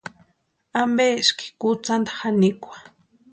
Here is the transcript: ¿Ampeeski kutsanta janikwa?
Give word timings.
¿Ampeeski 0.81 1.45
kutsanta 1.61 2.11
janikwa? 2.19 2.75